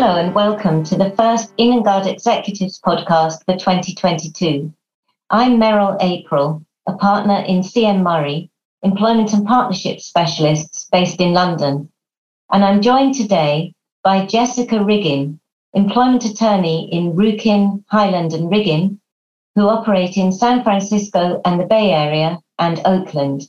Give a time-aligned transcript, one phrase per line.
[0.00, 4.72] Hello and welcome to the first Innangard Executives podcast for 2022.
[5.28, 8.50] I'm Merrill April, a partner in CM Murray,
[8.82, 11.90] Employment and Partnerships Specialists based in London.
[12.50, 15.38] And I'm joined today by Jessica Riggin,
[15.74, 18.98] employment attorney in Rukin, Hyland and Riggin,
[19.54, 23.42] who operate in San Francisco and the Bay Area and Oakland.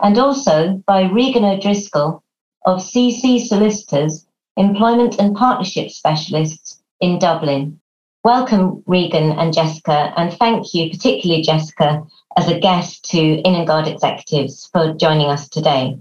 [0.00, 2.24] And also by Regan O'Driscoll
[2.66, 4.25] of CC Solicitors
[4.58, 7.78] Employment and Partnership Specialists in Dublin.
[8.24, 12.06] Welcome, Regan and Jessica, and thank you, particularly Jessica,
[12.38, 15.98] as a guest to Innangard Executives for joining us today.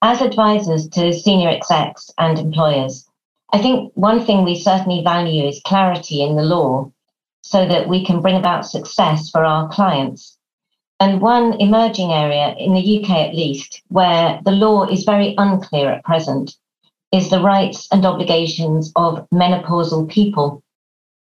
[0.00, 3.08] As advisors to senior execs and employers,
[3.52, 6.92] I think one thing we certainly value is clarity in the law
[7.42, 10.38] so that we can bring about success for our clients.
[11.00, 15.90] And one emerging area, in the UK at least, where the law is very unclear
[15.90, 16.54] at present,
[17.12, 20.62] is the rights and obligations of menopausal people.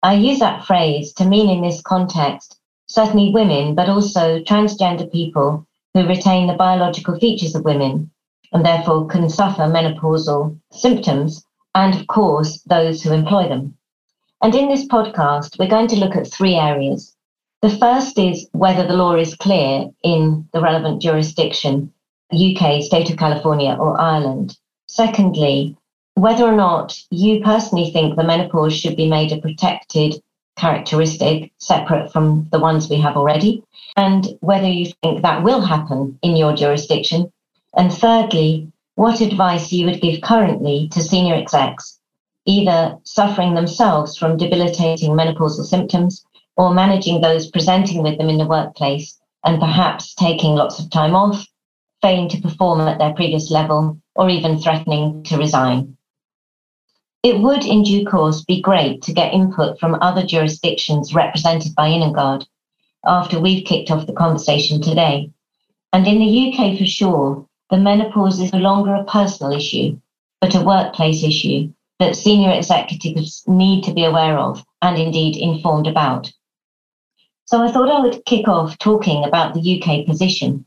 [0.02, 5.64] I use that phrase to mean in this context certainly women, but also transgender people
[5.94, 8.10] who retain the biological features of women
[8.52, 11.44] and therefore can suffer menopausal symptoms,
[11.76, 13.76] and of course, those who employ them.
[14.42, 17.14] And in this podcast, we're going to look at three areas.
[17.62, 21.92] The first is whether the law is clear in the relevant jurisdiction,
[22.32, 24.56] UK, State of California, or Ireland.
[24.92, 25.76] Secondly,
[26.16, 30.20] whether or not you personally think the menopause should be made a protected
[30.56, 33.62] characteristic separate from the ones we have already,
[33.96, 37.32] and whether you think that will happen in your jurisdiction.
[37.76, 42.00] And thirdly, what advice you would give currently to senior execs,
[42.44, 46.24] either suffering themselves from debilitating menopausal symptoms
[46.56, 51.14] or managing those presenting with them in the workplace and perhaps taking lots of time
[51.14, 51.46] off,
[52.02, 55.96] failing to perform at their previous level, or even threatening to resign.
[57.22, 61.90] It would, in due course, be great to get input from other jurisdictions represented by
[61.90, 62.46] Innangard
[63.04, 65.30] after we've kicked off the conversation today.
[65.92, 69.98] And in the UK, for sure, the menopause is no longer a personal issue,
[70.40, 75.86] but a workplace issue that senior executives need to be aware of and indeed informed
[75.86, 76.32] about.
[77.44, 80.64] So I thought I would kick off talking about the UK position.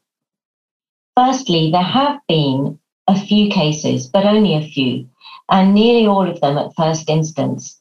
[1.16, 5.07] Firstly, there have been a few cases, but only a few,
[5.47, 7.79] and nearly all of them at first instance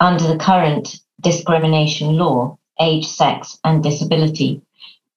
[0.00, 4.62] under the current discrimination law, age, sex, and disability.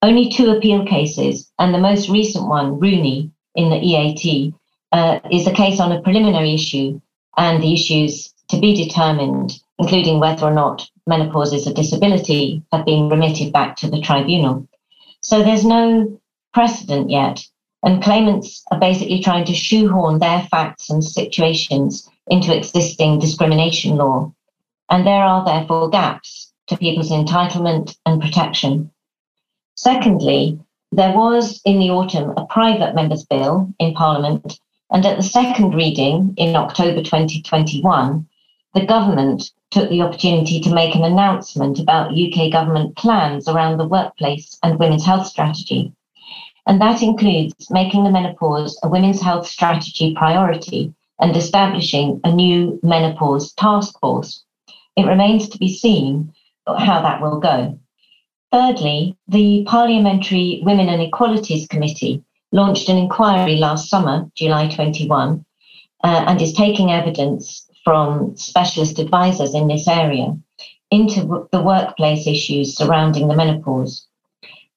[0.04, 4.54] Only two appeal cases, and the most recent one, Rooney, in the EAT,
[4.92, 7.02] uh, is a case on a preliminary issue
[7.36, 12.86] and the issues to be determined, including whether or not menopause is a disability, have
[12.86, 14.68] been remitted back to the tribunal.
[15.22, 16.22] So there's no
[16.54, 17.44] precedent yet
[17.86, 24.34] and claimants are basically trying to shoehorn their facts and situations into existing discrimination law.
[24.90, 28.92] And there are therefore gaps to people's entitlement and protection.
[29.76, 30.60] Secondly,
[30.92, 34.60] there was in the autumn a private members' bill in Parliament,
[34.90, 38.28] and at the second reading in October 2021,
[38.74, 43.88] the government took the opportunity to make an announcement about UK government plans around the
[43.88, 45.94] workplace and women's health strategy.
[46.68, 52.80] And that includes making the menopause a women's health strategy priority and establishing a new
[52.84, 54.44] menopause task force.
[54.96, 56.34] It remains to be seen
[56.68, 57.78] how that will go.
[58.52, 65.46] Thirdly, the Parliamentary Women and Equalities Committee launched an inquiry last summer, July 21,
[66.04, 70.36] uh, and is taking evidence from specialist advisors in this area
[70.90, 74.08] into the workplace issues surrounding the menopause.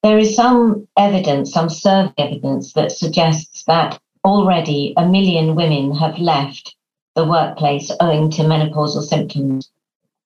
[0.01, 6.17] There is some evidence, some survey evidence that suggests that already a million women have
[6.17, 6.75] left
[7.15, 9.69] the workplace owing to menopausal symptoms.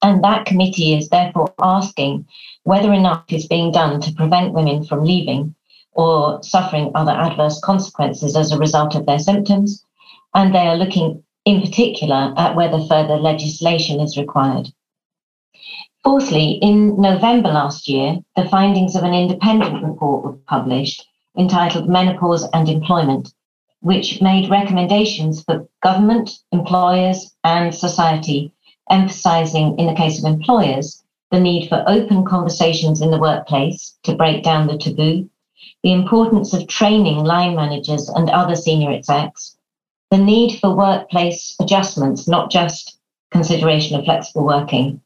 [0.03, 2.27] And that committee is therefore asking
[2.63, 5.55] whether enough is being done to prevent women from leaving
[5.93, 9.83] or suffering other adverse consequences as a result of their symptoms.
[10.35, 14.67] And they are looking in particular at whether further legislation is required.
[16.03, 21.07] Fourthly, in November last year, the findings of an independent report were published
[21.37, 23.33] entitled Menopause and Employment,
[23.79, 28.51] which made recommendations for government, employers, and society,
[28.89, 31.01] emphasizing, in the case of employers,
[31.31, 35.29] the need for open conversations in the workplace to break down the taboo,
[35.83, 39.55] the importance of training line managers and other senior execs,
[40.11, 42.99] the need for workplace adjustments, not just
[43.31, 45.01] consideration of flexible working,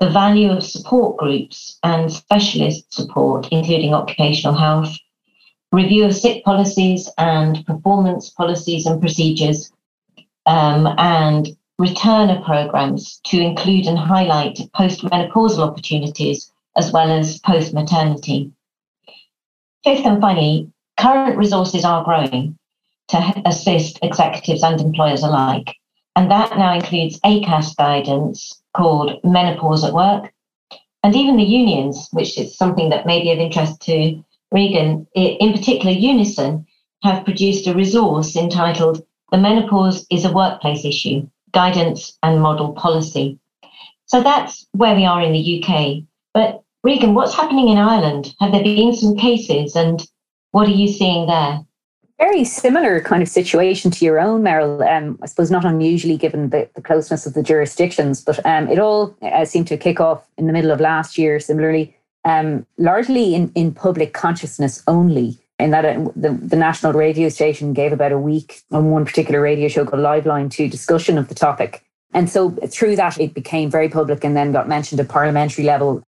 [0.00, 4.94] the value of support groups and specialist support, including occupational health,
[5.72, 9.72] review of sick policies and performance policies and procedures,
[10.46, 11.48] um, and
[11.80, 18.52] returner programs to include and highlight postmenopausal opportunities as well as post maternity.
[19.84, 22.56] Fifth and finally, current resources are growing
[23.08, 25.74] to assist executives and employers alike.
[26.16, 30.32] And that now includes ACAS guidance called Menopause at Work,
[31.02, 35.52] and even the unions, which is something that may be of interest to Regan, in
[35.52, 36.66] particular Unison,
[37.02, 43.38] have produced a resource entitled The Menopause is a Workplace Issue Guidance and Model Policy.
[44.06, 46.04] So that's where we are in the UK.
[46.34, 48.34] But Regan, what's happening in Ireland?
[48.40, 50.06] Have there been some cases and
[50.52, 51.60] what are you seeing there?
[52.18, 54.82] Very similar kind of situation to your own, Merrill.
[54.82, 58.80] Um, I suppose not unusually given the, the closeness of the jurisdictions, but um, it
[58.80, 63.36] all uh, seemed to kick off in the middle of last year, similarly, um, largely
[63.36, 65.38] in, in public consciousness only.
[65.60, 69.40] In that uh, the, the national radio station gave about a week on one particular
[69.40, 71.84] radio show called Liveline to discussion of the topic.
[72.14, 76.02] And so through that, it became very public and then got mentioned at parliamentary level.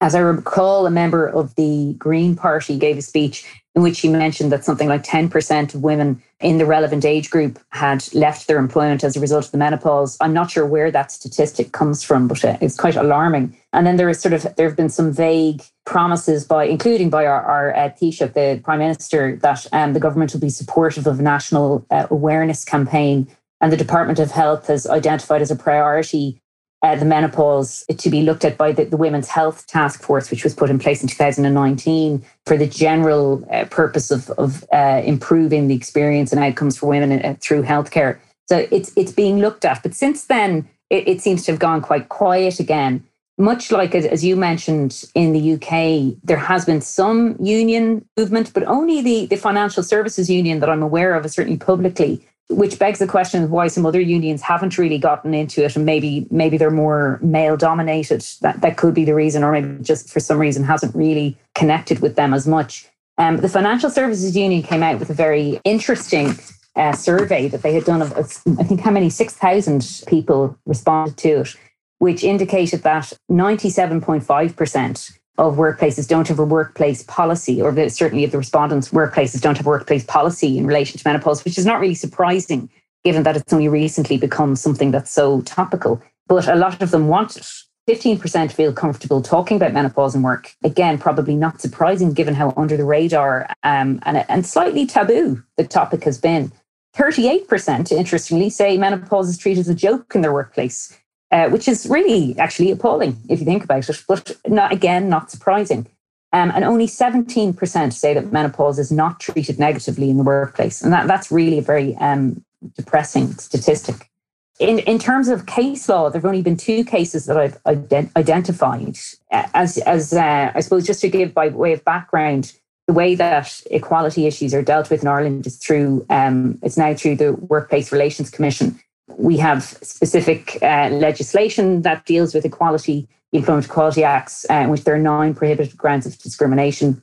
[0.00, 3.44] As I recall, a member of the Green Party gave a speech
[3.78, 7.60] in which he mentioned that something like 10% of women in the relevant age group
[7.70, 10.16] had left their employment as a result of the menopause.
[10.20, 13.56] I'm not sure where that statistic comes from, but uh, it's quite alarming.
[13.72, 17.24] And then there is sort of there have been some vague promises by, including by
[17.24, 21.20] our, our uh, Taoiseach, the Prime Minister, that um, the government will be supportive of
[21.20, 23.28] a national uh, awareness campaign.
[23.60, 26.40] And the Department of Health has identified as a priority
[26.82, 30.44] uh, the menopause to be looked at by the, the, Women's Health Task Force, which
[30.44, 35.66] was put in place in 2019 for the general uh, purpose of, of uh, improving
[35.68, 38.18] the experience and outcomes for women uh, through healthcare.
[38.48, 41.82] So it's it's being looked at, but since then it, it seems to have gone
[41.82, 43.04] quite quiet again.
[43.40, 48.64] Much like as you mentioned in the UK, there has been some union movement, but
[48.64, 53.06] only the, the financial services union that I'm aware of, certainly publicly, which begs the
[53.06, 56.70] question of why some other unions haven't really gotten into it and maybe maybe they're
[56.70, 58.24] more male dominated.
[58.40, 62.00] That that could be the reason or maybe just for some reason hasn't really connected
[62.00, 62.88] with them as much.
[63.18, 66.38] Um, the financial services union came out with a very interesting
[66.76, 71.40] uh, survey that they had done of, i think how many 6000 people responded to
[71.40, 71.56] it
[71.98, 78.32] which indicated that 97.5% of workplaces don't have a workplace policy, or the, certainly of
[78.32, 81.80] the respondents' workplaces don't have a workplace policy in relation to menopause, which is not
[81.80, 82.68] really surprising
[83.04, 86.02] given that it's only recently become something that's so topical.
[86.26, 87.48] But a lot of them want it.
[87.88, 90.52] 15% feel comfortable talking about menopause and work.
[90.62, 95.66] Again, probably not surprising given how under the radar um, and, and slightly taboo the
[95.66, 96.52] topic has been.
[96.96, 100.98] 38%, interestingly, say menopause is treated as a joke in their workplace
[101.30, 105.30] uh, which is really actually appalling if you think about it, but not again, not
[105.30, 105.86] surprising.
[106.32, 110.82] Um, and only 17% say that menopause is not treated negatively in the workplace.
[110.82, 112.44] And that, that's really a very um,
[112.76, 114.10] depressing statistic.
[114.58, 118.10] In, in terms of case law, there have only been two cases that I've ident-
[118.16, 118.98] identified.
[119.30, 122.52] As, as uh, I suppose, just to give by way of background,
[122.86, 126.94] the way that equality issues are dealt with in Ireland is through, um, it's now
[126.94, 128.80] through the Workplace Relations Commission,
[129.16, 134.70] we have specific uh, legislation that deals with equality, the Employment Equality Acts, uh, in
[134.70, 137.02] which there are nine prohibited grounds of discrimination,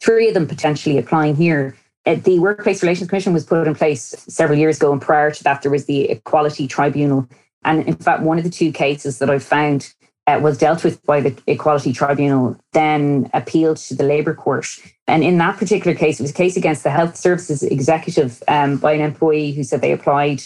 [0.00, 1.76] three of them potentially applying here.
[2.06, 5.44] Uh, the Workplace Relations Commission was put in place several years ago, and prior to
[5.44, 7.26] that, there was the Equality Tribunal.
[7.64, 9.94] And in fact, one of the two cases that I found
[10.26, 14.66] uh, was dealt with by the Equality Tribunal, then appealed to the Labour Court.
[15.06, 18.78] And in that particular case, it was a case against the Health Services Executive um,
[18.78, 20.42] by an employee who said they applied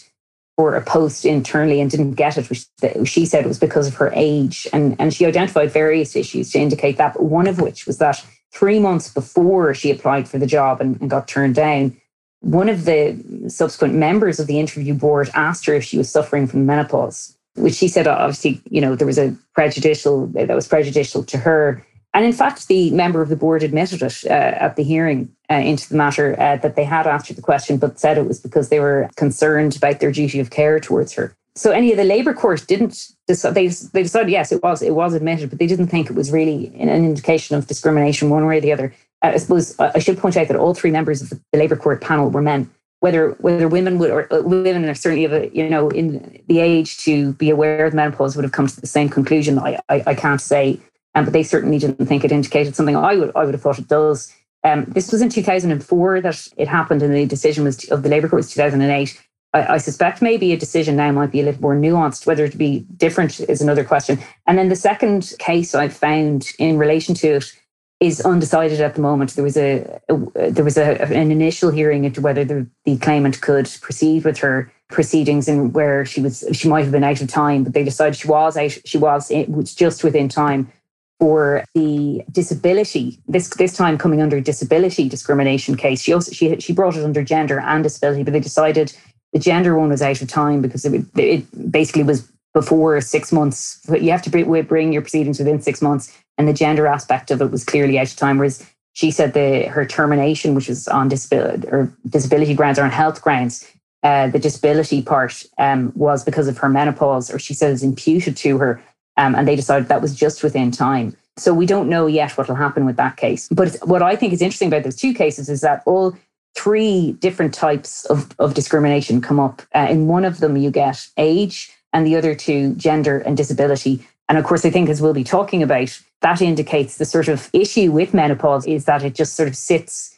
[0.58, 2.66] for a post internally and didn't get it, which
[3.04, 4.66] she said was because of her age.
[4.72, 8.24] And, and she identified various issues to indicate that, but one of which was that
[8.52, 11.96] three months before she applied for the job and, and got turned down,
[12.40, 16.48] one of the subsequent members of the interview board asked her if she was suffering
[16.48, 21.22] from menopause, which she said obviously, you know, there was a prejudicial that was prejudicial
[21.22, 21.86] to her.
[22.14, 25.54] And in fact, the member of the board admitted it uh, at the hearing uh,
[25.54, 28.70] into the matter uh, that they had answered the question, but said it was because
[28.70, 31.36] they were concerned about their duty of care towards her.
[31.54, 33.54] So any of the Labour court didn't decide.
[33.54, 36.30] They, they decided yes, it was it was admitted, but they didn't think it was
[36.30, 38.94] really an indication of discrimination one way or the other.
[39.22, 42.00] Uh, I suppose I should point out that all three members of the Labour court
[42.00, 42.70] panel were men.
[43.00, 46.60] Whether whether women would or uh, women are certainly of a, you know in the
[46.60, 49.58] age to be aware of menopause would have come to the same conclusion.
[49.58, 50.80] I I, I can't say
[51.18, 53.78] um, but they certainly didn't think it indicated something I would I would have thought
[53.78, 54.32] it does.
[54.64, 58.28] Um, this was in 2004 that it happened, and the decision was of the Labour
[58.28, 59.20] Court was 2008.
[59.54, 62.26] I, I, suspect maybe a decision now might be a little more nuanced.
[62.26, 64.18] Whether it be different is another question.
[64.46, 67.52] And then the second case I've found in relation to it
[67.98, 69.34] is undecided at the moment.
[69.34, 73.40] There was a, a there was a, an initial hearing into whether the, the claimant
[73.40, 77.28] could proceed with her proceedings and where she was she might have been out of
[77.28, 78.78] time, but they decided she was out.
[78.84, 80.70] She was it was just within time
[81.18, 83.18] for the disability.
[83.26, 86.02] This this time coming under disability discrimination case.
[86.02, 88.92] She also she she brought it under gender and disability, but they decided
[89.32, 93.80] the gender one was out of time because it, it basically was before six months.
[93.88, 97.42] But You have to bring your proceedings within six months, and the gender aspect of
[97.42, 98.38] it was clearly out of time.
[98.38, 102.90] Whereas she said the her termination, which was on disability or disability grounds or on
[102.90, 103.66] health grounds,
[104.02, 108.58] uh, the disability part um, was because of her menopause, or she it's imputed to
[108.58, 108.80] her,
[109.18, 111.14] um, and they decided that was just within time.
[111.36, 113.48] So we don't know yet what will happen with that case.
[113.50, 116.16] But what I think is interesting about those two cases is that all
[116.56, 119.62] three different types of, of discrimination come up.
[119.74, 124.04] Uh, in one of them, you get age, and the other two, gender and disability.
[124.28, 127.48] And of course, I think as we'll be talking about, that indicates the sort of
[127.52, 130.17] issue with menopause is that it just sort of sits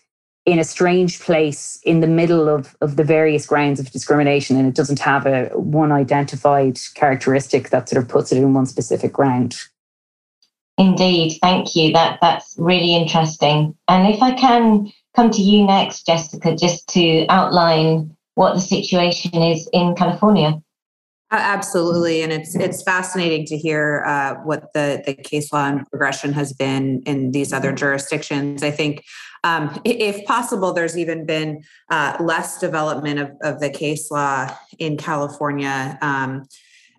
[0.51, 4.67] in a strange place in the middle of, of the various grounds of discrimination and
[4.67, 9.13] it doesn't have a one identified characteristic that sort of puts it in one specific
[9.13, 9.57] ground.
[10.79, 11.93] Indeed, thank you.
[11.93, 13.77] That that's really interesting.
[13.87, 19.43] And if I can come to you next, Jessica, just to outline what the situation
[19.43, 20.63] is in California.
[21.33, 26.33] Absolutely, and it's it's fascinating to hear uh, what the the case law and progression
[26.33, 28.65] has been in these other jurisdictions.
[28.65, 29.05] I think,
[29.45, 34.49] um, if possible, there's even been uh, less development of, of the case law
[34.81, 35.97] in California.
[36.03, 36.49] Um,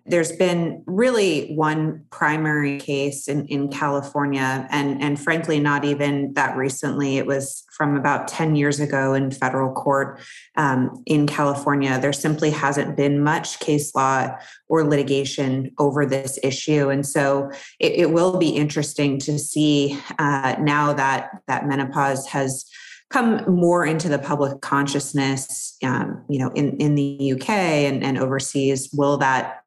[0.04, 6.56] there's been really one primary case in, in California, and, and frankly, not even that
[6.56, 7.18] recently.
[7.18, 10.20] It was from about 10 years ago in federal court
[10.56, 12.00] um, in California.
[12.00, 14.36] There simply hasn't been much case law
[14.68, 16.90] or litigation over this issue.
[16.90, 22.66] And so it, it will be interesting to see uh, now that, that menopause has
[23.10, 28.18] come more into the public consciousness, um, you know, in, in the UK and, and
[28.18, 28.88] overseas.
[28.92, 29.61] Will that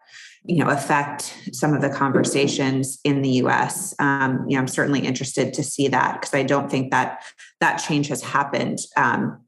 [0.48, 3.94] you know affect some of the conversations in the US.
[4.00, 7.24] Um, you know, I'm certainly interested to see that because I don't think that
[7.60, 9.42] that change has happened um,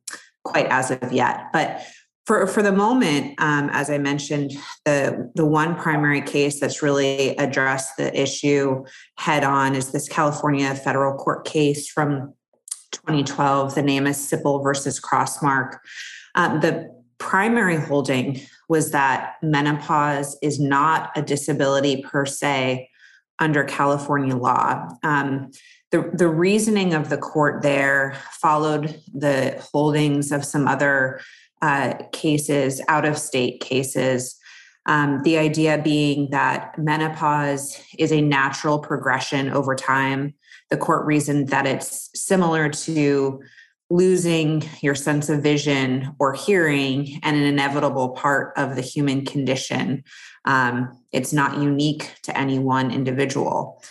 [0.44, 1.46] quite as of yet.
[1.54, 1.86] But
[2.26, 4.52] for for the moment, um, as I mentioned,
[4.86, 8.84] the the one primary case that's really addressed the issue
[9.18, 12.34] head on is this California federal court case from
[12.92, 13.76] 2012.
[13.76, 15.78] The name is Sipple versus Crossmark.
[16.36, 22.90] Um, the primary holding was that menopause is not a disability per se
[23.40, 24.88] under California law.
[25.04, 25.52] Um,
[25.92, 31.22] the, the reasoning of the court there followed the holdings of some other
[31.62, 34.38] uh, cases, out of state cases.
[34.86, 40.34] Um, the idea being that menopause is a natural progression over time.
[40.70, 43.42] The court reasoned that it's similar to
[43.90, 50.04] losing your sense of vision or hearing and an inevitable part of the human condition.
[50.46, 53.82] Um, it's not unique to any one individual.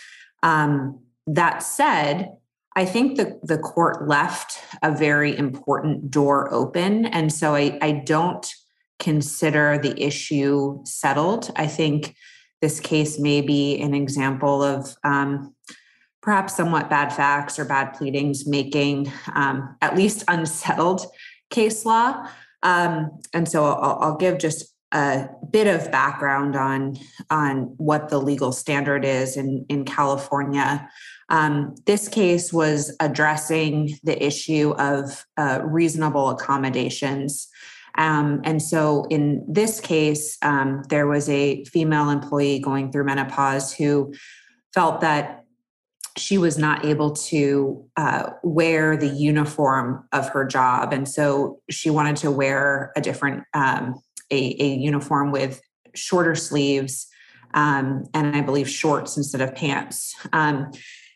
[0.43, 2.31] Um, that said,
[2.75, 7.07] I think the, the court left a very important door open.
[7.07, 8.47] And so I, I don't
[8.99, 11.51] consider the issue settled.
[11.55, 12.15] I think
[12.61, 15.55] this case may be an example of um,
[16.27, 21.05] perhaps somewhat bad facts or bad pleadings making um, at least unsettled
[21.49, 22.27] case law.
[22.63, 26.97] Um, and so I'll, I'll, give just a bit of background on
[27.29, 30.89] on what the legal standard is in in California.
[31.29, 37.47] Um, this case was addressing the issue of uh, reasonable accommodations.
[37.97, 43.71] Um, and so in this case, um, there was a female employee going through menopause
[43.73, 44.13] who
[44.73, 45.45] felt that
[46.17, 50.93] she was not able to uh, wear the uniform of her job.
[50.93, 55.61] And so she wanted to wear a different um, a, a, uniform with
[55.95, 57.07] shorter sleeves
[57.53, 60.13] um, and i believe shorts instead of pants.
[60.33, 60.71] Um,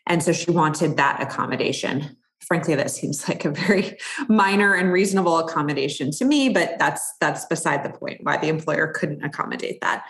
[0.06, 2.16] and so she wanted that accommodation.
[2.40, 7.44] Frankly that seems like a very minor and reasonable accommodation to me but that's that's
[7.46, 10.04] beside the point why the employer couldn't accommodate that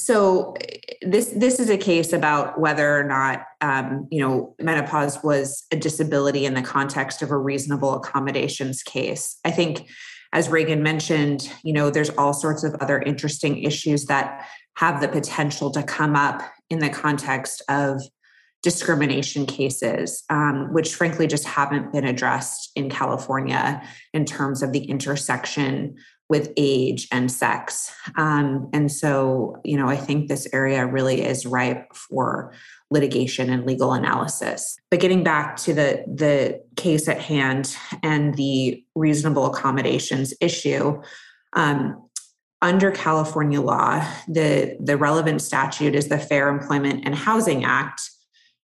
[0.00, 0.54] so
[1.02, 5.76] this this is a case about whether or not um, you know menopause was a
[5.76, 9.38] disability in the context of a reasonable accommodations case.
[9.44, 9.88] I think,
[10.32, 15.08] as Regan mentioned, you know there's all sorts of other interesting issues that have the
[15.08, 18.00] potential to come up in the context of
[18.62, 24.84] discrimination cases, um, which frankly just haven't been addressed in California in terms of the
[24.84, 25.96] intersection
[26.30, 27.92] with age and sex.
[28.16, 32.54] Um, and so, you know, I think this area really is ripe for
[32.88, 34.78] litigation and legal analysis.
[34.90, 41.02] But getting back to the, the case at hand and the reasonable accommodations issue,
[41.54, 42.00] um,
[42.62, 48.02] under California law, the, the relevant statute is the Fair Employment and Housing Act.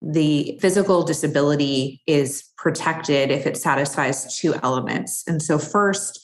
[0.02, 5.24] The physical disability is protected if it satisfies two elements.
[5.26, 6.20] And so, first,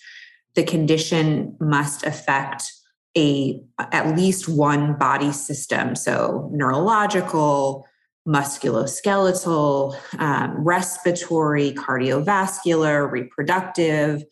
[0.56, 2.72] the condition must affect
[3.18, 5.96] a at least one body system.
[5.96, 7.86] So neurological
[8.28, 14.24] musculoskeletal um, respiratory cardiovascular reproductive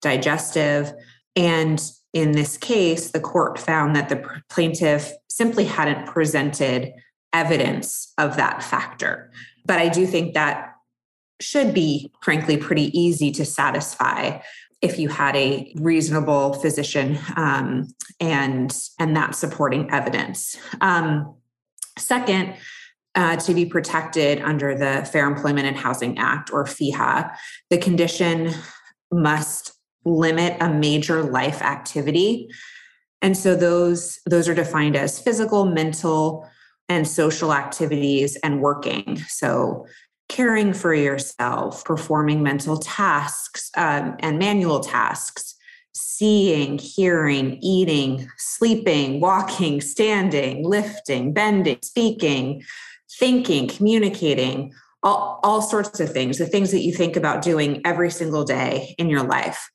[0.00, 0.92] digestive.
[1.36, 1.82] And
[2.12, 6.92] in this case the court found that the plaintiff simply hadn't presented
[7.32, 9.30] evidence of that factor.
[9.64, 10.70] But i do think that
[11.40, 14.38] should be frankly pretty easy to satisfy
[14.82, 20.56] if you had a reasonable physician um, and and that supporting evidence.
[20.80, 21.34] Um,
[21.98, 22.54] second,
[23.14, 27.34] uh, to be protected under the Fair Employment and Housing Act or FEHA,
[27.68, 28.52] the condition
[29.12, 29.72] must
[30.04, 32.48] limit a major life activity.
[33.20, 36.48] And so those those are defined as physical, mental,
[36.88, 39.18] and social activities and working.
[39.28, 39.86] So
[40.30, 45.56] caring for yourself, performing mental tasks um, and manual tasks,
[45.92, 52.62] seeing, hearing, eating, sleeping, walking, standing, lifting, bending, speaking,
[53.18, 54.72] thinking, communicating,
[55.02, 58.94] all, all sorts of things, the things that you think about doing every single day
[58.98, 59.68] in your life.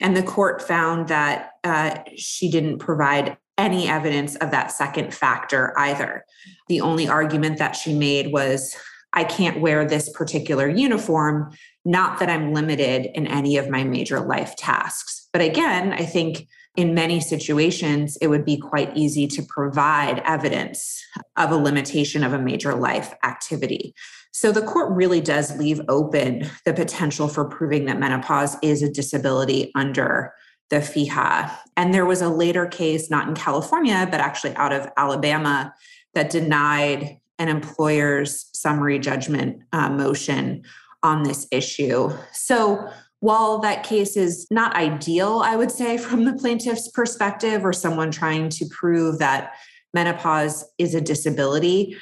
[0.00, 5.78] And the court found that uh, she didn't provide any evidence of that second factor
[5.78, 6.24] either.
[6.68, 8.74] The only argument that she made was
[9.12, 11.50] I can't wear this particular uniform,
[11.84, 15.28] not that I'm limited in any of my major life tasks.
[15.32, 16.46] But again, I think
[16.76, 21.02] in many situations, it would be quite easy to provide evidence
[21.36, 23.94] of a limitation of a major life activity.
[24.30, 28.92] So the court really does leave open the potential for proving that menopause is a
[28.92, 30.32] disability under
[30.70, 31.50] the FEHA.
[31.76, 35.74] And there was a later case, not in California, but actually out of Alabama,
[36.14, 40.62] that denied an employer's summary judgment uh, motion
[41.02, 42.10] on this issue.
[42.32, 42.88] So,
[43.20, 48.12] while that case is not ideal, I would say, from the plaintiff's perspective or someone
[48.12, 49.54] trying to prove that
[49.92, 51.96] menopause is a disability,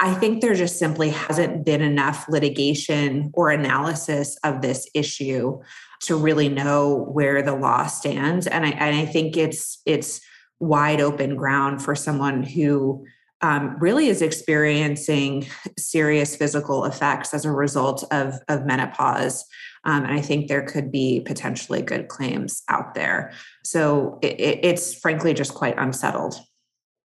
[0.00, 5.60] I think there just simply hasn't been enough litigation or analysis of this issue
[6.00, 8.46] to really know where the law stands.
[8.46, 10.20] And I, and I think it's it's
[10.60, 13.04] wide open ground for someone who
[13.40, 15.46] um, really is experiencing
[15.78, 19.44] serious physical effects as a result of, of menopause.
[19.84, 23.32] Um, and I think there could be potentially good claims out there.
[23.64, 26.34] So it, it's frankly just quite unsettled.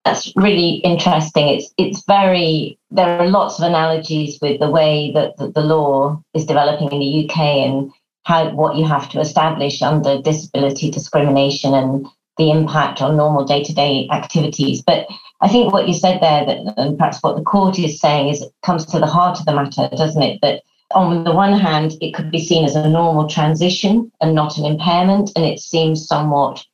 [0.04, 1.48] That's really interesting.
[1.48, 6.22] It's it's very there are lots of analogies with the way that, that the law
[6.35, 11.74] is developing in the UK and how what you have to establish under disability discrimination
[11.74, 12.07] and
[12.38, 14.81] the impact on normal day-to-day activities.
[14.81, 15.09] But
[15.40, 18.42] I think what you said there, that, and perhaps what the court is saying, is
[18.42, 20.40] it comes to the heart of the matter, doesn't it?
[20.42, 24.59] That on the one hand, it could be seen as a normal transition and not
[24.59, 26.64] an impairment, and it seems somewhat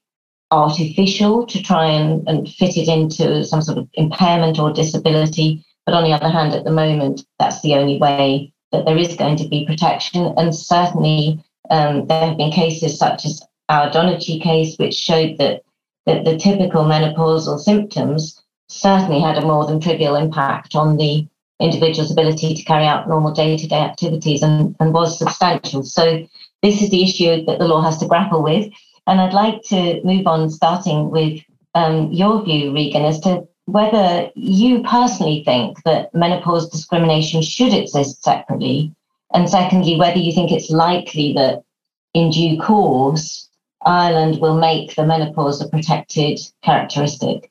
[0.50, 5.64] artificial to try and, and fit it into some sort of impairment or disability.
[5.84, 9.16] But on the other hand, at the moment, that's the only way that there is
[9.16, 10.32] going to be protection.
[10.38, 15.62] And certainly, um, there have been cases such as our Donnachie case, which showed that,
[16.06, 21.26] that the typical menopausal symptoms certainly had a more than trivial impact on the
[21.60, 25.82] individual's ability to carry out normal day-to-day activities and, and was substantial.
[25.82, 26.26] So
[26.62, 28.72] this is the issue that the law has to grapple with.
[29.06, 31.40] And I'd like to move on, starting with
[31.74, 38.22] um, your view, Regan, as to whether you personally think that menopause discrimination should exist
[38.22, 38.94] separately.
[39.32, 41.62] And secondly, whether you think it's likely that
[42.14, 43.48] in due course,
[43.84, 47.50] Ireland will make the menopause a protected characteristic.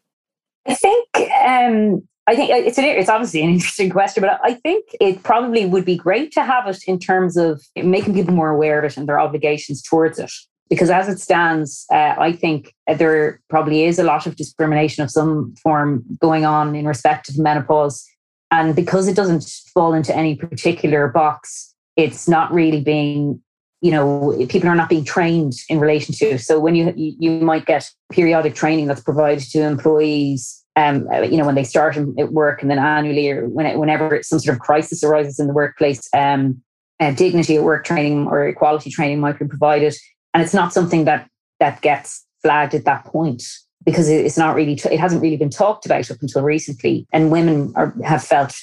[0.66, 1.08] I think
[1.46, 5.66] um, I think it's an it's obviously an interesting question, but I think it probably
[5.66, 8.98] would be great to have it in terms of making people more aware of it
[8.98, 10.32] and their obligations towards it.
[10.70, 15.12] Because as it stands, uh, I think there probably is a lot of discrimination of
[15.12, 18.04] some form going on in respect of menopause,
[18.50, 23.42] and because it doesn't fall into any particular box, it's not really being
[23.84, 27.66] you know people are not being trained in relation to so when you you might
[27.66, 32.62] get periodic training that's provided to employees um you know when they start at work
[32.62, 36.62] and then annually or when, whenever some sort of crisis arises in the workplace um
[37.00, 39.96] uh, dignity at work training or equality training might be provided.
[40.34, 43.44] And it's not something that that gets flagged at that point
[43.86, 47.06] because it's not really it hasn't really been talked about up until recently.
[47.12, 48.56] And women are, have felt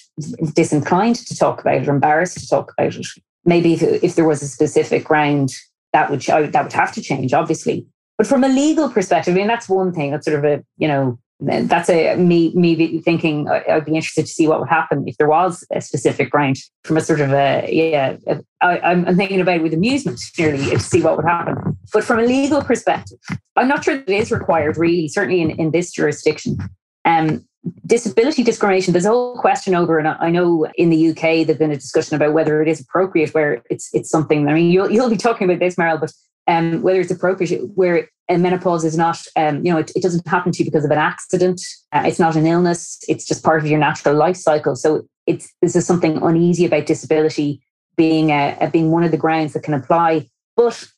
[0.55, 3.07] disinclined to talk about it or embarrassed to talk about it
[3.45, 5.51] maybe if, if there was a specific ground
[5.93, 7.87] that would that would have to change obviously
[8.19, 10.11] But from a legal perspective, I mean, that's one thing.
[10.11, 14.33] That's sort of a, you know, that's a me me thinking I'd be interested to
[14.33, 17.67] see what would happen if there was a specific ground from a sort of a
[17.71, 18.17] yeah
[18.61, 22.19] I, am thinking about it with amusement nearly to see what would happen but from
[22.19, 23.19] a legal perspective
[23.57, 26.59] I'm not sure that it is required really certainly in, in this jurisdiction
[27.07, 27.47] um,
[27.87, 31.71] disability discrimination there's a whole question over and I know in the UK there's been
[31.71, 35.11] a discussion about whether it is appropriate where it's it's something I mean you'll, you'll
[35.11, 36.13] be talking about this Merrill but
[36.47, 40.53] um, whether it's appropriate where menopause is not, um, you know, it, it, doesn't happen
[40.53, 41.61] to you because of an accident.
[41.93, 42.99] Uh, it's not an illness.
[43.09, 44.77] It's just part of your natural life cycle.
[44.77, 47.63] So it's this is something uneasy about disability
[47.97, 50.29] being a, a being one of the grounds that can apply.
[50.57, 50.89] But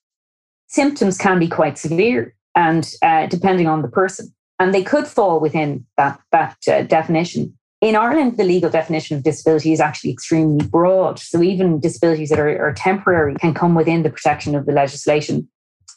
[0.68, 5.40] symptoms can be quite severe, and uh, depending on the person, and they could fall
[5.40, 7.57] within that that uh, definition.
[7.81, 11.18] In Ireland, the legal definition of disability is actually extremely broad.
[11.18, 15.48] So even disabilities that are, are temporary can come within the protection of the legislation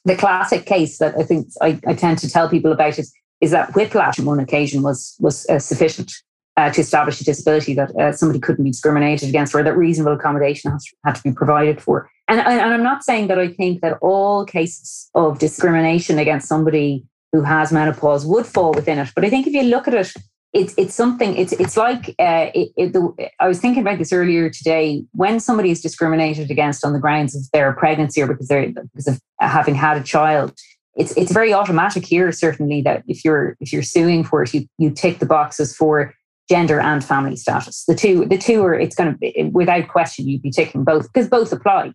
[0.05, 3.51] the classic case that I think I, I tend to tell people about is, is
[3.51, 6.11] that whiplash on one occasion was, was uh, sufficient
[6.57, 10.13] uh, to establish a disability that uh, somebody couldn't be discriminated against or that reasonable
[10.13, 12.09] accommodation has, had to be provided for.
[12.27, 17.03] And, and I'm not saying that I think that all cases of discrimination against somebody
[17.35, 19.09] who has menopause would fall within it.
[19.13, 20.13] But I think if you look at it
[20.53, 24.13] it's it's something it's it's like uh, it, it, the, I was thinking about this
[24.13, 25.03] earlier today.
[25.11, 29.07] When somebody is discriminated against on the grounds of their pregnancy or because they're because
[29.07, 30.53] of having had a child,
[30.95, 32.31] it's it's very automatic here.
[32.31, 36.13] Certainly, that if you're if you're suing for it, you you tick the boxes for
[36.49, 37.83] gender and family status.
[37.85, 41.11] The two the two are it's going to be without question you'd be ticking both
[41.11, 41.91] because both apply.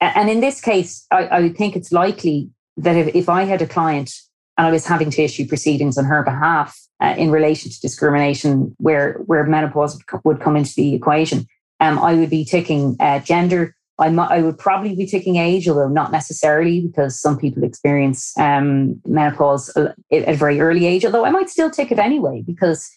[0.00, 3.66] And in this case, I, I think it's likely that if, if I had a
[3.66, 4.10] client
[4.60, 8.76] and I was having to issue proceedings on her behalf uh, in relation to discrimination
[8.76, 11.46] where, where menopause would come into the equation.
[11.80, 13.74] Um, I would be taking uh, gender.
[13.98, 19.00] I, I would probably be taking age, although not necessarily, because some people experience um,
[19.06, 21.06] menopause at a very early age.
[21.06, 22.90] Although I might still take it anyway, because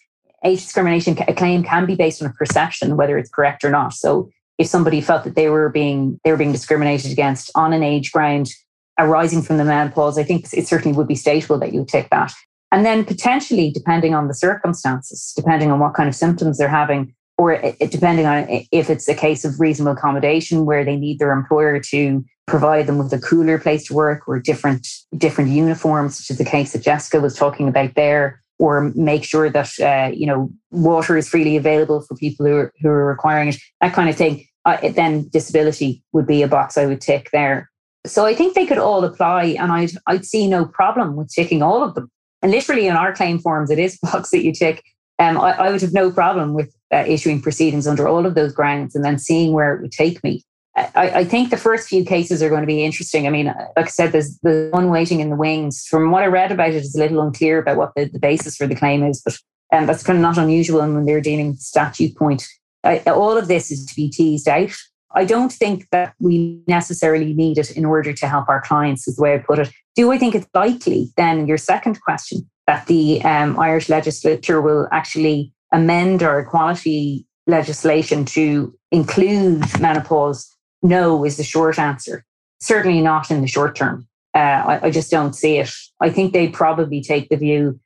[0.43, 3.93] age discrimination a claim can be based on a perception, whether it's correct or not.
[3.93, 7.84] So if somebody felt that they were being they were being discriminated against on an
[7.84, 8.52] age ground
[8.99, 12.32] arising from the menopause, I think it certainly would be stateable that you take that.
[12.71, 17.13] And then potentially, depending on the circumstances, depending on what kind of symptoms they're having,
[17.38, 21.79] or depending on if it's a case of reasonable accommodation where they need their employer
[21.79, 26.38] to provide them with a cooler place to work or different different uniforms, such as
[26.38, 30.49] the case that Jessica was talking about there, or make sure that uh, you know
[30.71, 34.15] water is freely available for people who are, who are requiring it, that kind of
[34.15, 34.45] thing.
[34.65, 37.69] Uh, then disability would be a box I would tick there.
[38.05, 41.61] So I think they could all apply, and I'd I'd see no problem with ticking
[41.61, 42.11] all of them.
[42.41, 44.83] And literally in our claim forms, it is box that you tick.
[45.19, 48.51] Um, I, I would have no problem with uh, issuing proceedings under all of those
[48.51, 50.43] grounds and then seeing where it would take me.
[50.75, 53.27] I, I, think the first few cases are going to be interesting.
[53.27, 55.85] I mean, like I said, there's the one waiting in the wings.
[55.85, 58.55] From what I read about it, it's a little unclear about what the, the basis
[58.55, 59.37] for the claim is, but
[59.71, 62.47] um, that's kind of not unusual when they're dealing with statute point.
[62.83, 64.75] I, all of this is to be teased out.
[65.15, 69.15] I don't think that we necessarily need it in order to help our clients, is
[69.15, 69.69] the way I put it.
[69.95, 74.88] Do I think it's likely, then, your second question, that the um, Irish legislature will
[74.91, 80.49] actually amend our equality legislation to include menopause?
[80.82, 82.26] No, is the short answer.
[82.60, 84.08] Certainly not in the short term.
[84.36, 85.69] Uh, I, I just don't see it.
[86.02, 87.80] I think they probably take the view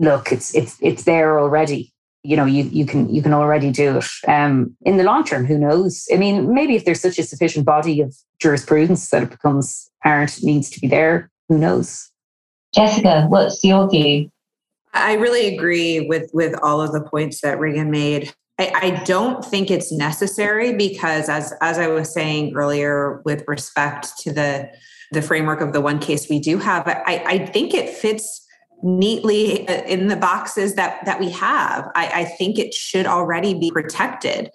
[0.00, 3.98] look, it's it's it's there already you know you you can you can already do
[3.98, 6.06] it um, in the long term who knows?
[6.12, 10.42] I mean maybe if there's such a sufficient body of jurisprudence that it becomes apparent
[10.42, 12.10] needs to be there who knows?
[12.74, 14.30] Jessica what's your view?
[14.92, 18.32] I really agree with with all of the points that regan made.
[18.58, 24.18] I, I don't think it's necessary because as as i was saying earlier with respect
[24.18, 24.70] to the
[25.12, 28.39] the framework of the one case we do have i i think it fits
[28.82, 31.88] neatly uh, in the boxes that that we have.
[31.94, 34.50] I, I think it should already be protected.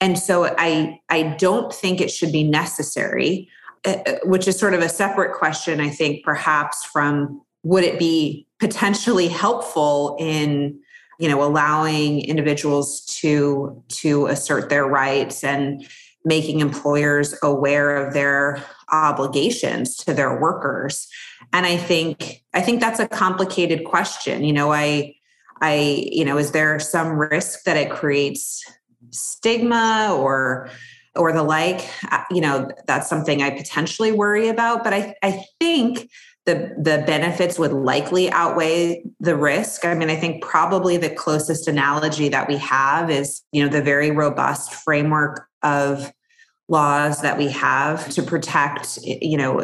[0.00, 3.48] And so i i don't think it should be necessary
[3.86, 8.00] uh, uh, which is sort of a separate question i think perhaps from would it
[8.00, 10.78] be potentially helpful in
[11.20, 15.86] you know allowing individuals to to assert their rights and
[16.24, 21.06] making employers aware of their obligations to their workers
[21.52, 25.14] and i think i think that's a complicated question you know i
[25.60, 28.64] i you know is there some risk that it creates
[29.10, 30.68] stigma or
[31.14, 31.86] or the like?
[32.10, 36.08] Uh, you know that's something i potentially worry about but i i think
[36.44, 39.84] the the benefits would likely outweigh the risk.
[39.84, 43.82] I mean i think probably the closest analogy that we have is you know the
[43.82, 46.12] very robust framework of
[46.68, 49.60] laws that we have to protect you know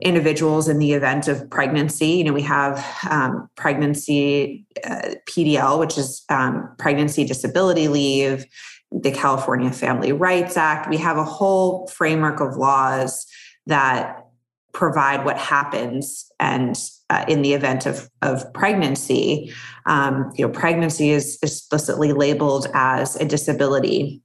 [0.00, 2.08] individuals in the event of pregnancy.
[2.08, 8.46] You know, we have um, pregnancy uh, PDL, which is um, pregnancy disability leave,
[8.90, 10.88] the California Family Rights Act.
[10.88, 13.26] We have a whole framework of laws
[13.66, 14.26] that
[14.72, 16.76] provide what happens and
[17.10, 19.52] uh, in the event of, of pregnancy
[19.86, 24.22] um, you know pregnancy is explicitly labeled as a disability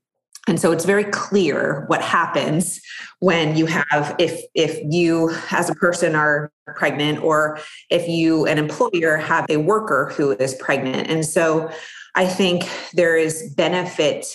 [0.48, 2.80] and so it's very clear what happens
[3.20, 8.58] when you have if if you as a person are pregnant or if you an
[8.58, 11.10] employer have a worker who is pregnant.
[11.10, 11.70] And so
[12.16, 14.26] i think there is benefit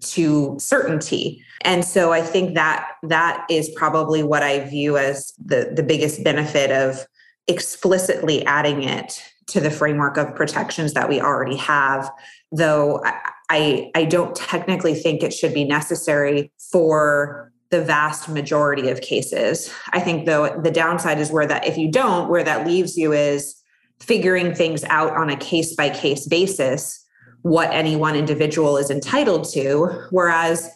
[0.00, 1.42] to certainty.
[1.62, 6.24] And so i think that that is probably what i view as the the biggest
[6.24, 7.06] benefit of
[7.46, 12.10] explicitly adding it to the framework of protections that we already have.
[12.52, 18.88] Though I, I I don't technically think it should be necessary for the vast majority
[18.88, 19.70] of cases.
[19.92, 23.12] I think though the downside is where that if you don't, where that leaves you
[23.12, 23.54] is
[24.00, 27.04] figuring things out on a case by case basis,
[27.42, 29.86] what any one individual is entitled to.
[30.10, 30.70] Whereas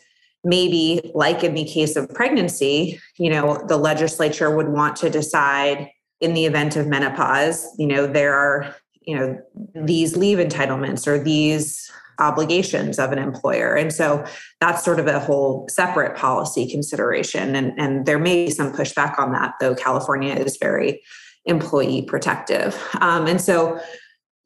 [0.45, 5.89] maybe like in the case of pregnancy, you know, the legislature would want to decide
[6.21, 9.41] in the event of menopause, you know, there are, you know,
[9.75, 13.75] these leave entitlements or these obligations of an employer.
[13.75, 14.25] And so
[14.61, 17.55] that's sort of a whole separate policy consideration.
[17.55, 21.03] And, and there may be some pushback on that, though California is very
[21.44, 22.81] employee protective.
[23.01, 23.81] Um, and so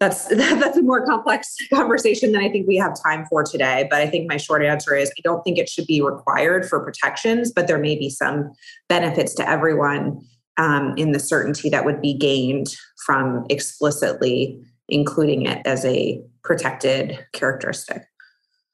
[0.00, 3.86] that's that's a more complex conversation than I think we have time for today.
[3.90, 6.80] But I think my short answer is I don't think it should be required for
[6.80, 8.52] protections, but there may be some
[8.88, 10.20] benefits to everyone
[10.58, 12.68] um, in the certainty that would be gained
[13.04, 18.02] from explicitly including it as a protected characteristic.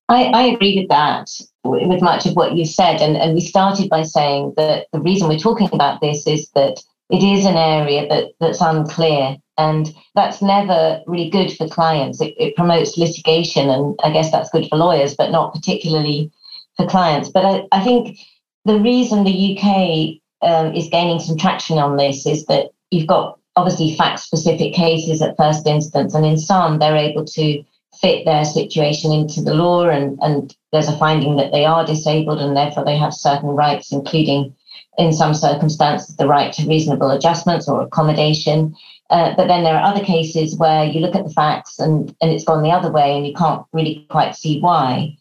[0.09, 1.31] I, I, agree with that,
[1.64, 3.01] with much of what you said.
[3.01, 6.83] And, and we started by saying that the reason we're talking about this is that
[7.09, 9.37] it is an area that, that's unclear.
[9.59, 12.20] And that's never really good for clients.
[12.20, 16.31] It, it promotes litigation, and I guess that's good for lawyers, but not particularly
[16.77, 17.29] for clients.
[17.29, 18.18] But I, I think
[18.64, 23.38] the reason the UK um, is gaining some traction on this is that you've got
[23.57, 27.62] obviously fact specific cases at first instance, and in some they're able to
[28.01, 32.41] fit their situation into the law, and, and there's a finding that they are disabled
[32.41, 34.55] and therefore they have certain rights, including
[34.99, 38.75] in some circumstances the right to reasonable adjustments or accommodation.
[39.11, 42.33] Uh, but then there are other cases where you look at the facts and, and
[42.33, 45.17] it's gone the other way and you can't really quite see why.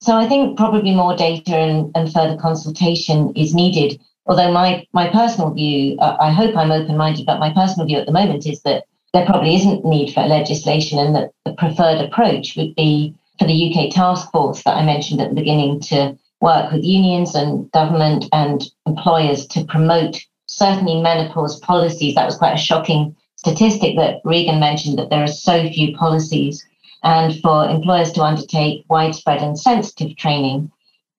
[0.00, 5.08] So I think probably more data and, and further consultation is needed Although my my
[5.08, 8.46] personal view, uh, I hope I'm open minded, but my personal view at the moment
[8.46, 13.14] is that there probably isn't need for legislation, and that the preferred approach would be
[13.38, 17.34] for the UK task force that I mentioned at the beginning to work with unions
[17.34, 22.14] and government and employers to promote certainly menopause policies.
[22.14, 26.64] That was quite a shocking statistic that Regan mentioned that there are so few policies,
[27.02, 30.70] and for employers to undertake widespread and sensitive training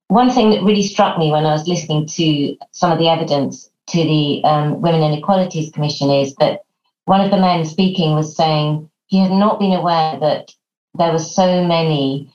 [0.07, 3.69] one thing that really struck me when I was listening to some of the evidence
[3.87, 6.61] to the um, Women and Equalities Commission is that
[7.05, 10.51] one of the men speaking was saying he had not been aware that
[10.95, 12.31] there were so many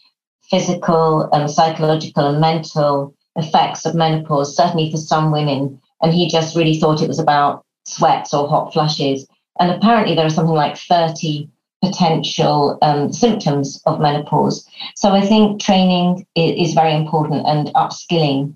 [0.51, 5.81] physical, and psychological, and mental effects of menopause, certainly for some women.
[6.03, 9.27] And he just really thought it was about sweats or hot flushes.
[9.61, 11.49] And apparently, there are something like 30
[11.83, 14.67] potential um, symptoms of menopause.
[14.97, 18.55] So I think training is, very important and upskilling.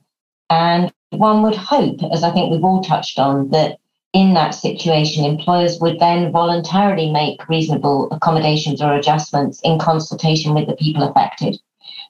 [0.50, 3.78] And one would hope, as I think we've all touched on, that
[4.12, 10.66] in that situation, employers would then voluntarily make reasonable accommodations or adjustments in consultation with
[10.66, 11.58] the people affected,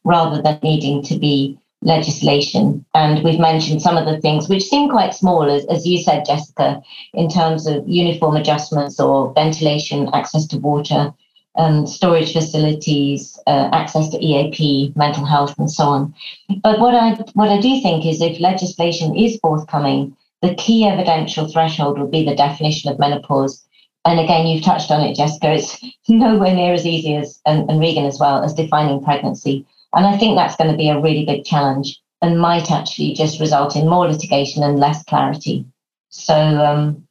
[0.05, 2.85] rather than needing to be legislation.
[2.95, 6.25] And we've mentioned some of the things which seem quite small, as, as you said,
[6.25, 11.13] Jessica, in terms of uniform adjustments or ventilation, access to water,
[11.57, 16.15] um, storage facilities, uh, access to EAP, mental health, and so on.
[16.63, 21.49] But what I what I do think is, if legislation is forthcoming, the key evidential
[21.49, 23.65] threshold will be the definition of menopause.
[24.05, 25.53] And again, you've touched on it, Jessica.
[25.53, 29.67] It's nowhere near as easy as, and, and Regan as well, as defining pregnancy.
[29.95, 33.41] And I think that's going to be a really big challenge and might actually just
[33.41, 35.67] result in more litigation and less clarity.
[36.09, 37.07] So, um,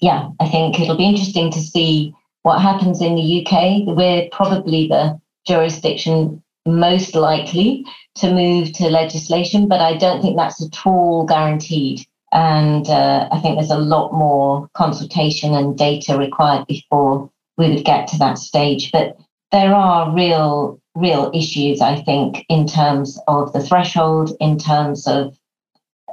[0.00, 3.96] yeah, I think it'll be interesting to see what happens in the UK.
[3.96, 7.84] We're probably the jurisdiction most likely
[8.16, 12.06] to move to legislation, but I don't think that's at all guaranteed.
[12.32, 17.84] And uh, I think there's a lot more consultation and data required before we would
[17.84, 18.92] get to that stage.
[18.92, 19.16] But
[19.50, 25.36] there are real real issues, I think, in terms of the threshold, in terms of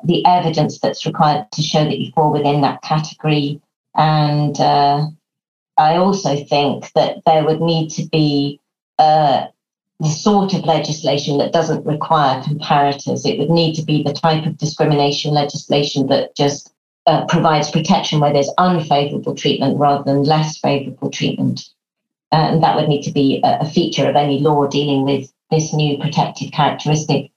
[0.04, 3.62] the evidence that's required to show that you fall within that category.
[3.96, 5.08] And uh,
[5.78, 8.60] I also think that there would need to be
[9.00, 9.48] uh,
[10.00, 13.26] the sort of legislation that doesn't require comparators.
[13.26, 16.74] It would need to be the type of discrimination legislation that just
[17.08, 21.70] uh, provides protection where there's unfavorable treatment rather than less favorable treatment.
[22.32, 25.32] Uh, and that would need to be a, a feature of any law dealing with
[25.52, 27.32] this new protected characteristic.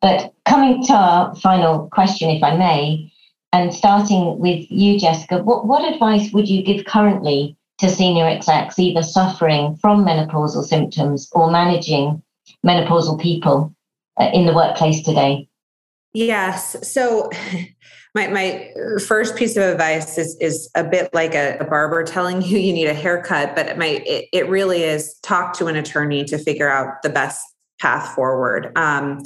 [0.00, 3.12] But coming to our final question, if I may,
[3.52, 8.78] and starting with you, Jessica, what, what advice would you give currently to senior execs
[8.78, 12.22] either suffering from menopausal symptoms or managing
[12.66, 13.74] menopausal people
[14.20, 15.48] uh, in the workplace today?
[16.12, 16.76] Yes.
[16.90, 17.30] So
[18.14, 18.72] my, my
[19.06, 22.72] first piece of advice is, is a bit like a, a barber telling you you
[22.72, 26.70] need a haircut, but my, it, it, really is talk to an attorney to figure
[26.70, 27.44] out the best
[27.80, 28.72] path forward.
[28.76, 29.22] Um,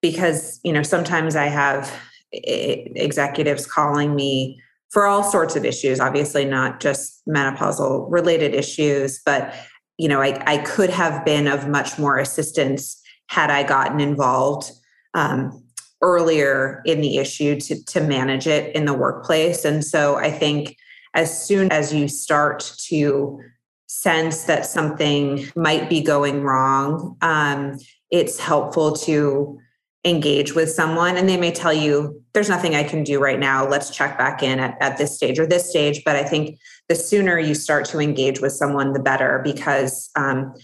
[0.00, 1.92] because, you know, sometimes I have
[2.32, 9.54] executives calling me for all sorts of issues, obviously not just menopausal related issues, but
[9.98, 14.70] you know, I, I could have been of much more assistance had I gotten involved
[15.14, 15.61] um,
[16.02, 19.64] earlier in the issue to, to manage it in the workplace.
[19.64, 20.76] And so I think
[21.14, 23.40] as soon as you start to
[23.86, 27.78] sense that something might be going wrong, um,
[28.10, 29.58] it's helpful to
[30.04, 31.16] engage with someone.
[31.16, 33.68] And they may tell you there's nothing i can do right now.
[33.68, 36.02] Let's check back in at, at this stage or this stage.
[36.04, 40.54] But i think the sooner you start to engage with someone the better because um,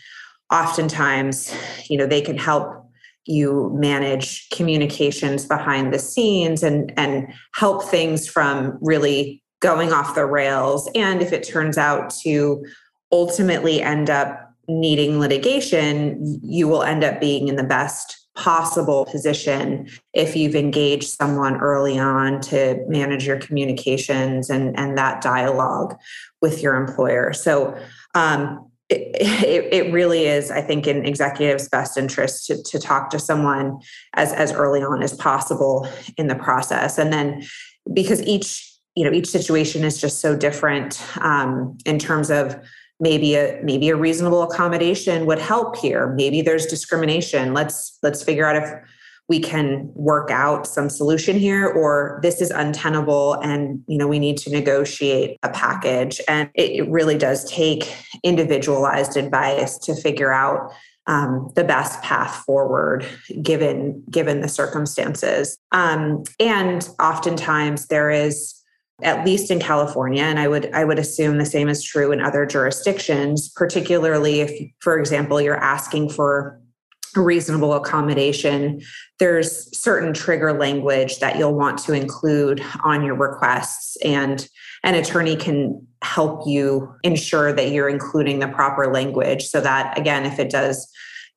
[0.52, 1.54] oftentimes
[1.88, 2.77] you know they can help
[3.28, 10.24] you manage communications behind the scenes and and help things from really going off the
[10.24, 12.64] rails and if it turns out to
[13.12, 19.88] ultimately end up needing litigation you will end up being in the best possible position
[20.14, 25.96] if you've engaged someone early on to manage your communications and, and that dialogue
[26.40, 27.32] with your employer.
[27.32, 27.76] So
[28.14, 33.18] um, it, it, really is, I think, in executives' best interest to, to talk to
[33.18, 33.80] someone
[34.14, 36.96] as, as early on as possible in the process.
[36.96, 37.44] And then
[37.92, 42.56] because each you know each situation is just so different um, in terms of
[43.00, 48.44] maybe a maybe a reasonable accommodation would help here maybe there's discrimination let's let's figure
[48.44, 48.70] out if
[49.28, 54.18] we can work out some solution here or this is untenable and you know we
[54.18, 56.20] need to negotiate a package.
[56.28, 60.72] And it, really does take individualized advice to figure out
[61.06, 63.04] um, the best path forward
[63.42, 65.58] given given the circumstances.
[65.72, 68.54] Um, and oftentimes there is
[69.02, 72.20] at least in California, and I would I would assume the same is true in
[72.20, 76.60] other jurisdictions, particularly if, for example, you're asking for
[77.16, 78.80] reasonable accommodation.
[79.18, 84.48] There's certain trigger language that you'll want to include on your requests, and
[84.84, 90.24] an attorney can help you ensure that you're including the proper language so that again,
[90.24, 90.88] if it does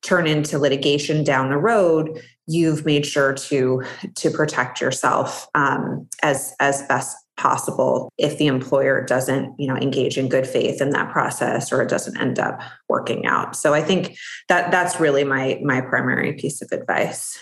[0.02, 3.82] turn into litigation down the road, you've made sure to
[4.16, 10.18] to protect yourself um, as as best possible if the employer doesn't you know engage
[10.18, 13.56] in good faith in that process or it doesn't end up working out.
[13.56, 14.16] So i think
[14.48, 17.38] that that's really my my primary piece of advice.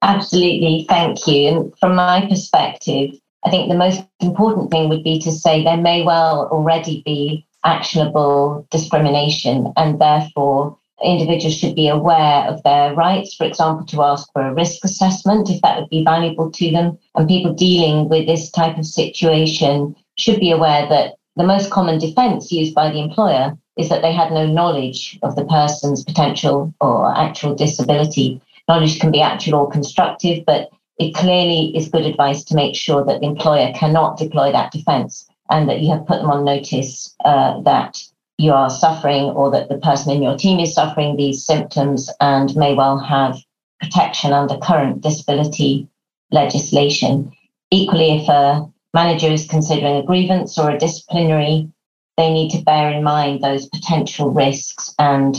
[0.00, 0.86] Absolutely.
[0.88, 1.48] Thank you.
[1.48, 3.10] And from my perspective
[3.44, 7.46] i think the most important thing would be to say there may well already be
[7.64, 14.28] actionable discrimination and therefore individuals should be aware of their rights, for example, to ask
[14.32, 16.98] for a risk assessment if that would be valuable to them.
[17.14, 21.98] And people dealing with this type of situation should be aware that the most common
[21.98, 26.74] defense used by the employer is that they had no knowledge of the person's potential
[26.80, 28.40] or actual disability.
[28.68, 33.04] Knowledge can be actual or constructive, but it clearly is good advice to make sure
[33.04, 37.14] that the employer cannot deploy that defense and that you have put them on notice
[37.24, 38.02] uh, that
[38.38, 42.54] you are suffering or that the person in your team is suffering these symptoms and
[42.56, 43.36] may well have
[43.80, 45.88] protection under current disability
[46.30, 47.32] legislation.
[47.70, 51.68] Equally, if a manager is considering a grievance or a disciplinary,
[52.16, 55.36] they need to bear in mind those potential risks and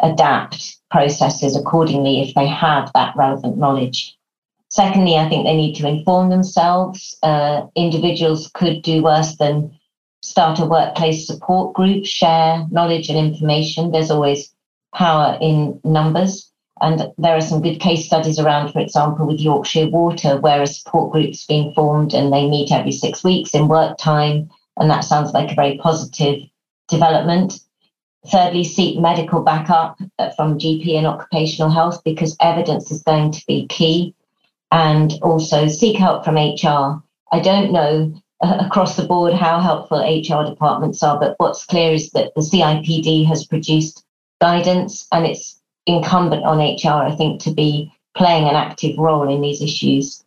[0.00, 4.16] adapt processes accordingly if they have that relevant knowledge.
[4.70, 7.16] Secondly, I think they need to inform themselves.
[7.22, 9.77] Uh, individuals could do worse than
[10.22, 13.90] start a workplace support group, share knowledge and information.
[13.90, 14.52] There's always
[14.94, 16.50] power in numbers.
[16.80, 20.66] And there are some good case studies around, for example, with Yorkshire Water, where a
[20.66, 24.48] support group's been formed and they meet every six weeks in work time.
[24.76, 26.42] And that sounds like a very positive
[26.88, 27.58] development.
[28.30, 29.98] Thirdly, seek medical backup
[30.36, 34.14] from GP and occupational health because evidence is going to be key.
[34.70, 37.02] and also seek help from HR.
[37.32, 42.10] I don't know across the board how helpful HR departments are, but what's clear is
[42.10, 44.04] that the CIPD has produced
[44.40, 49.40] guidance and it's incumbent on HR, I think, to be playing an active role in
[49.40, 50.24] these issues.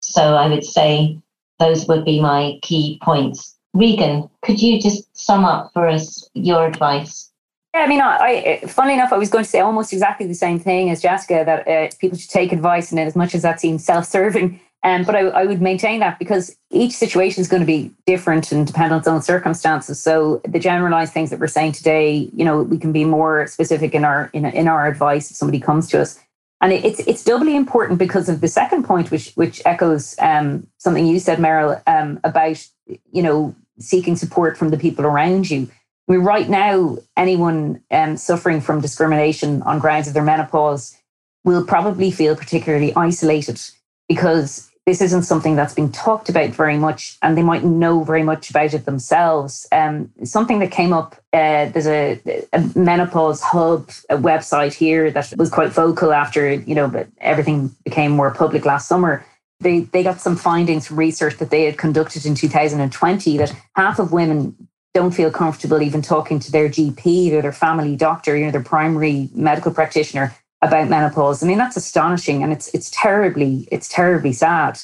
[0.00, 1.18] So I would say
[1.58, 3.56] those would be my key points.
[3.74, 7.30] Regan, could you just sum up for us your advice?
[7.74, 10.34] Yeah, I mean, I, I funnily enough, I was going to say almost exactly the
[10.34, 13.60] same thing as Jessica that uh, people should take advice, and as much as that
[13.60, 17.66] seems self-serving, um, but I, I, would maintain that because each situation is going to
[17.66, 20.00] be different and depend on its own circumstances.
[20.00, 23.94] So the generalized things that we're saying today, you know, we can be more specific
[23.94, 26.18] in our in, in our advice if somebody comes to us.
[26.62, 30.66] And it, it's it's doubly important because of the second point, which which echoes um,
[30.78, 32.66] something you said, Merrill, um, about
[33.12, 35.68] you know seeking support from the people around you.
[36.08, 40.96] I mean, right now, anyone um, suffering from discrimination on grounds of their menopause
[41.44, 43.60] will probably feel particularly isolated
[44.08, 48.24] because this isn't something that's been talked about very much, and they might know very
[48.24, 49.68] much about it themselves.
[49.70, 52.20] Um, something that came up uh, there's a,
[52.52, 57.70] a, menopause hub a website here that was quite vocal after you know but everything
[57.84, 59.24] became more public last summer.
[59.60, 64.00] They they got some findings from research that they had conducted in 2020 that half
[64.00, 64.56] of women
[64.92, 68.60] don't feel comfortable even talking to their GP or their family doctor, you know, their
[68.60, 71.42] primary medical practitioner about menopause.
[71.42, 74.78] I mean, that's astonishing and it's it's terribly, it's terribly sad.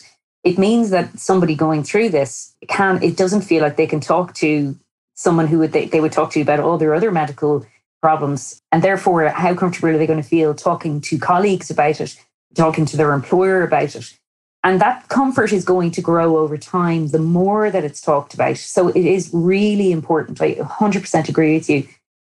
[0.44, 4.34] It means that somebody going through this can it doesn't feel like they can talk
[4.34, 4.76] to
[5.14, 7.66] someone who would they, they would talk to about all their other medical
[8.00, 8.62] problems.
[8.72, 12.16] And therefore, how comfortable are they going to feel talking to colleagues about it,
[12.54, 14.16] talking to their employer about it?
[14.62, 18.56] And that comfort is going to grow over time the more that it's talked about.
[18.56, 20.40] So it is really important.
[20.40, 21.86] I 100% agree with you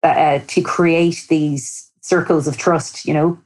[0.02, 3.40] uh, to create these circles of trust, you know.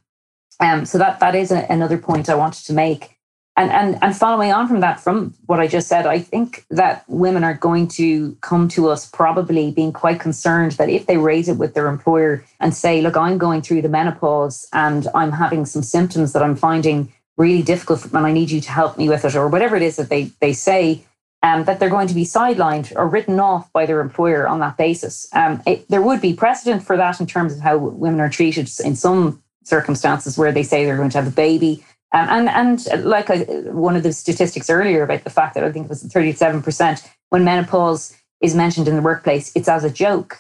[0.60, 3.12] Um, so that that is a, another point I wanted to make.
[3.58, 7.06] And, and and following on from that, from what I just said, I think that
[7.08, 11.48] women are going to come to us probably being quite concerned that if they raise
[11.48, 15.66] it with their employer and say, "Look, I'm going through the menopause and I'm having
[15.66, 19.24] some symptoms that I'm finding really difficult, and I need you to help me with
[19.24, 21.06] it," or whatever it is that they they say,
[21.46, 24.78] um, that they're going to be sidelined or written off by their employer on that
[24.78, 25.28] basis.
[25.32, 28.68] Um, it, there would be precedent for that in terms of how women are treated
[28.84, 31.86] in some circumstances where they say they're going to have a baby.
[32.14, 35.72] Um, and and like I, one of the statistics earlier about the fact that I
[35.72, 40.40] think it was 37% when menopause is mentioned in the workplace, it's as a joke.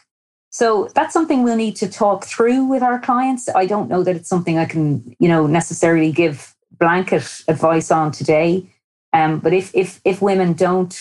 [0.49, 3.47] So that's something we'll need to talk through with our clients.
[3.53, 8.11] I don't know that it's something I can, you know, necessarily give blanket advice on
[8.11, 8.65] today.
[9.15, 10.93] Um, but if if if women don't,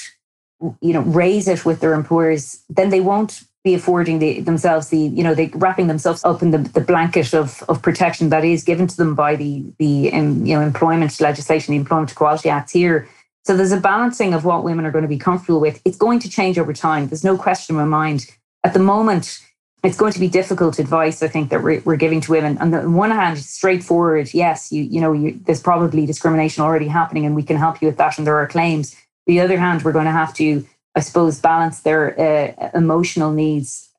[0.80, 4.98] you know, raise it with their employers, then they won't be affording the, themselves the,
[4.98, 8.62] you know, they wrapping themselves up in the, the blanket of, of protection that is
[8.62, 12.72] given to them by the the um, you know employment legislation, the Employment Equality Acts
[12.72, 13.08] here.
[13.44, 15.82] So there's a balancing of what women are going to be comfortable with.
[15.84, 17.08] It's going to change over time.
[17.08, 18.26] There's no question in my mind.
[18.62, 19.40] At the moment,
[19.84, 22.58] it's going to be difficult advice i think that we're, giving to women.
[22.58, 24.32] On the one hand straightforward.
[24.34, 27.88] Yes you you know you, there's probably discrimination already happening and we can help you
[27.88, 28.96] with that and there are claims.
[29.26, 33.90] The other hand we're going to have to i suppose balance their uh, emotional needs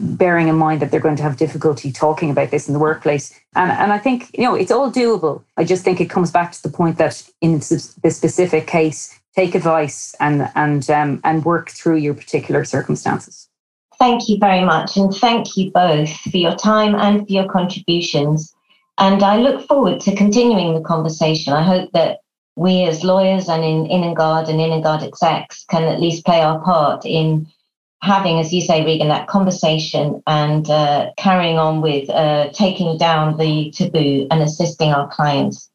[0.00, 3.38] bearing in mind that they're going to have difficulty talking about this in the workplace.
[3.54, 5.42] And and i think you know it's all doable.
[5.56, 9.54] I just think it comes back to the point that in this specific case take
[9.54, 13.48] advice and and um, and work through your particular circumstances
[14.02, 14.96] Thank you very much.
[14.96, 18.52] And thank you both for your time and for your contributions.
[18.98, 21.52] And I look forward to continuing the conversation.
[21.52, 22.18] I hope that
[22.56, 27.06] we as lawyers and in Innangard and Innangard execs can at least play our part
[27.06, 27.46] in
[28.02, 33.38] having, as you say, Regan, that conversation and uh, carrying on with uh, taking down
[33.38, 35.70] the taboo and assisting our clients.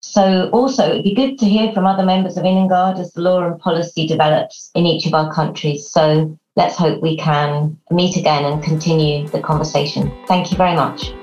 [0.00, 3.44] So also it'd be good to hear from other members of Innangard as the law
[3.44, 5.90] and policy develops in each of our countries.
[5.90, 10.12] So let's hope we can meet again and continue the conversation.
[10.26, 11.14] Thank you very much.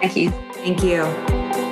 [0.00, 0.30] Thank you.
[0.30, 1.63] Thank you.